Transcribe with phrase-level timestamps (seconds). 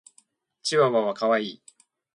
[0.63, 1.61] チワワは可愛い。